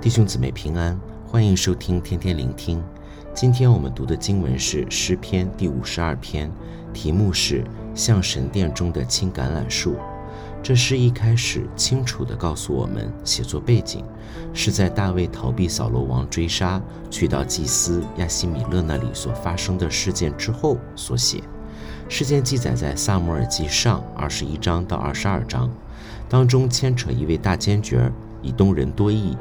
[0.00, 2.80] 弟兄姊妹平安，欢迎收听天天聆听。
[3.34, 6.48] 今天我们读的经文是诗篇第五十二篇，
[6.94, 7.64] 题目是
[7.96, 9.96] “像神殿中的青橄榄树”。
[10.62, 14.04] 这诗一开始清楚地告诉我们，写作背景
[14.54, 16.80] 是在大卫逃避扫罗王追杀，
[17.10, 21.42] 去到祭司亚希米勒那里所发生的事件之后所写。
[22.08, 25.68] 事件记载在撒母耳记上二十一章到二十二章，
[26.28, 28.10] 当中牵扯一位大监决
[28.40, 29.36] 以东人多益。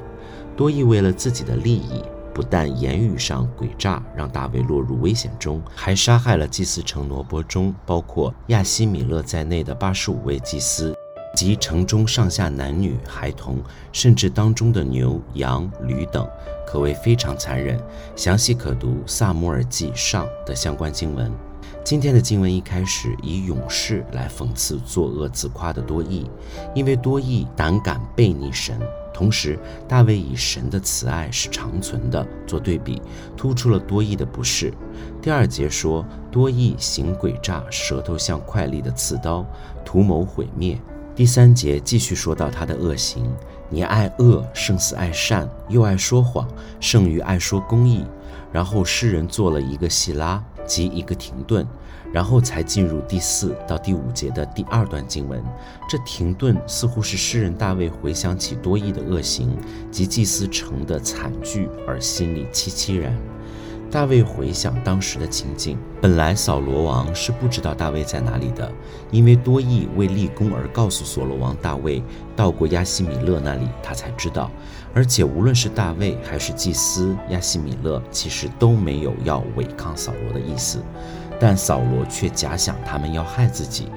[0.58, 2.02] 多益为了自己的利益，
[2.34, 10.96] 不但言语上诡诈，让大卫落入危险中，还杀害了祭司城罗伯中包括亚西米勒在内的八十五位祭司
[11.36, 13.62] 及城中上下男女孩童，
[13.92, 16.28] 甚至当中的牛羊驴等，
[16.66, 17.80] 可谓非常残忍。
[18.16, 21.32] 详细可读撒母耳记上的相关经文。
[21.84, 26.28] 今天的经文一开始以勇士来讽刺作恶自夸的多益，
[26.74, 28.80] 因为多益胆敢悖逆神。
[29.18, 33.02] 同时，大卫以神的慈爱是长存的做对比，
[33.36, 34.72] 突出了多益的不是。
[35.20, 39.44] 第二节说多益行诡诈，舌头像快利的刺刀，
[39.84, 40.80] 图谋毁灭。
[41.16, 43.26] 第三节继续说到他的恶行：
[43.72, 46.48] 你爱恶胜似爱善，又爱说谎
[46.80, 48.06] 胜于爱说公义。
[48.52, 50.44] 然后诗人做了一个细拉。
[50.68, 51.66] 及一个停顿，
[52.14, 55.42] 然后才进入第四到第五节的第二段经文。
[55.90, 59.58] 这停顿似乎是诗人大卫回想起多益的恶行
[59.90, 63.18] 及祭司城的惨剧，而心里凄凄然。
[63.90, 68.70] 大卫回想当时的情景，本来扫罗王是不知道大卫在哪里的，
[69.12, 72.04] 因为多益为立功而告诉扫罗王大卫
[72.36, 74.52] 到过亚西米勒那里，他才知道。
[74.94, 80.80] 而且无论是大卫还是祭司亚西米勒，其实都没有要违抗扫罗的意思，
[81.40, 83.88] 但扫罗却假想他们要害自己，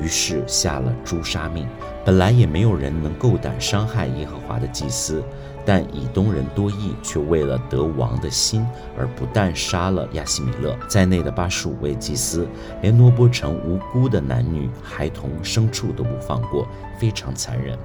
[0.00, 1.66] 于是下了诛杀命。
[2.04, 5.22] 本来也没有人能够胆伤害耶和华的祭司。
[5.64, 8.66] 但以东人多益却为了得王的心，
[8.98, 12.48] 而不但杀了亚希米勒在内的八十五位祭司，
[12.82, 16.66] 连挪波城无辜的男女、孩童、牲畜都不放过，
[16.98, 17.78] 非常残忍。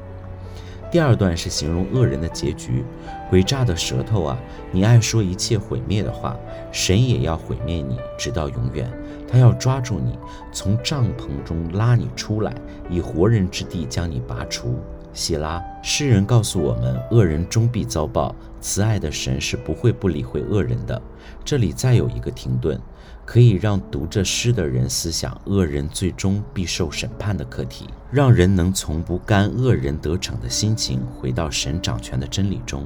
[0.92, 2.86] 第二段是形容恶人的结局，
[3.30, 4.38] 诡诈的舌头啊，
[4.72, 6.38] 你爱说一切毁灭的话，
[6.72, 8.90] 神也要毁灭你，直到永远。
[9.28, 10.18] 他要抓住你，
[10.54, 12.54] 从帐篷中拉你出来，
[12.90, 14.80] 以活人之地将你拔除。
[15.16, 21.02] 希拉，诗人告诉我们，恶人终必遭报，慈爱的神是不会不理会恶人的。
[21.44, 22.78] 这里再有一个停顿，
[23.24, 32.86] 可以让读这诗的人思想恶人最终必受审判的课题，让人能从不甘恶人得逞的心情，回到神掌权的真理中。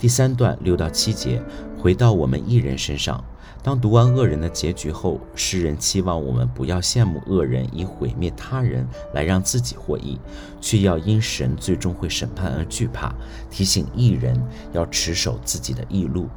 [0.00, 1.40] 第三段六到七节，
[1.78, 3.24] 回到我们一人身上。
[3.62, 8.84] 当读完恶人的结局后，诗人期望我们不要羡慕恶人以毁灭他人
[9.14, 10.18] 来让自己获益，
[10.60, 13.14] 却要因神最终会审判而惧怕，
[13.50, 14.36] 提醒义人
[14.72, 16.28] 要持守自己的义路。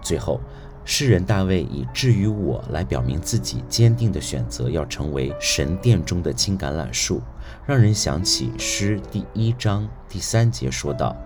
[0.00, 0.40] 最后，
[0.84, 7.20] 诗人大卫以至于我来表明自己坚定的选择，要成为神殿中的青橄榄树，
[7.66, 11.16] 让人想起诗第一章第三节说道。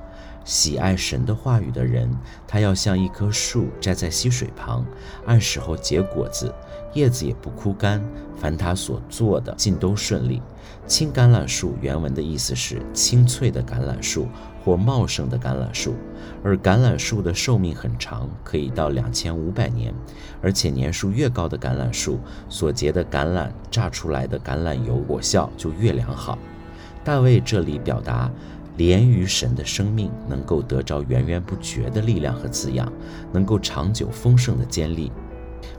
[0.44, 2.10] 喜爱神的话语的人，
[2.46, 4.84] 他要像一棵树栽在溪水旁，
[5.26, 6.52] 按时候结果子，
[6.94, 8.02] 叶子也不枯干。
[8.36, 10.42] 凡他所做的，尽都顺利。
[10.86, 14.26] 青橄榄树原文的意思是青翠的橄榄树
[14.64, 15.94] 或茂盛的橄榄树，
[16.42, 19.94] 而橄榄树的寿命很长，可以到两千五百年，
[20.42, 26.36] 而且年数越高的橄榄树所结的橄榄榨出来的橄榄油果效就越良好。
[27.04, 28.28] 大卫这里表达。
[28.76, 32.90] 连于神的生命能够得着源源不绝的力量和滋养，
[33.32, 35.12] 能够长久丰盛的坚立，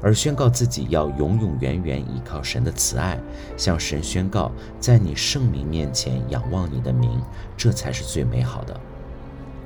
[0.02, 3.20] 而宣告自己要永永远远依靠神的慈爱，
[3.58, 7.22] 向神宣告，在你圣名面前仰望你的名，
[7.58, 8.80] 这才是最美好的。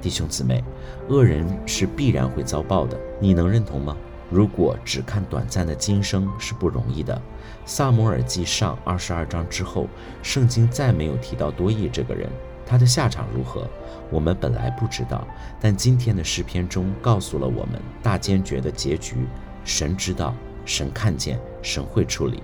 [0.01, 0.63] 弟兄姊妹，
[1.09, 3.97] 恶人是必然会遭报的，你能认同吗？
[4.29, 7.21] 如果只看短暂的今生是不容易的。
[7.65, 9.87] 撒母耳记上二十二章之后，
[10.21, 12.29] 圣经再没有提到多益这个人。
[12.67, 13.65] 他的下场如何，
[14.11, 15.25] 我们本来不知道，
[15.59, 19.15] 但今天的诗篇中告诉了我们大坚决的结局。
[19.63, 20.35] 神知道，
[20.65, 22.43] 神看见，神会处理。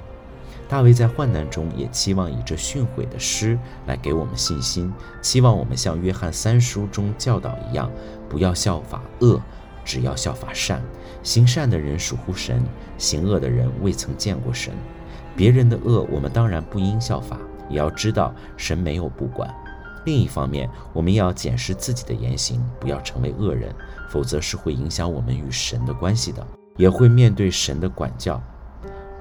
[0.69, 4.91] 大卫在患难中也期望以这训诲的诗来给我们信心，
[5.21, 7.91] 期望我们像约翰三书中教导一样，
[8.29, 9.39] 不要效法恶，
[9.83, 10.81] 只要效法善。
[11.21, 12.63] 行善的人属乎神，
[12.97, 14.73] 行恶的人未曾见过神。
[15.35, 17.37] 别人的恶，我们当然不应效法，
[17.69, 19.53] 也要知道神没有不管。
[20.05, 23.73] 另一方面，我们要检视自己的言行，不要成为恶人，
[24.09, 26.45] 否则是会影响我们与神的关系的，
[26.77, 28.41] 也会面对神的管教。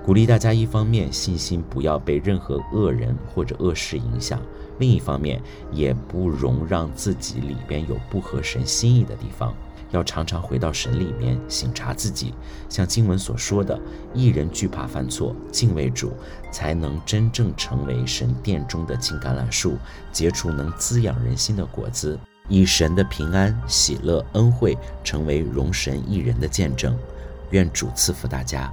[0.04, 4.42] 鼓励大家一方面信心不要被任何恶人或者恶事影响，
[4.78, 5.40] 另一方面
[5.70, 9.54] 也不容让自己里边有不合神心意的地方。
[9.92, 12.34] 要常常回到神里面省察自己，
[12.68, 13.78] 像经文所说的，
[14.12, 16.12] 一人惧怕犯错，敬畏主，
[16.50, 19.76] 才能真正成为神殿中的金橄榄树，
[20.10, 22.18] 结出能滋养人心的果子，
[22.48, 26.96] 以神的平安、喜乐、恩惠，成为容神一人的见证。
[27.50, 28.72] 愿主赐福大家。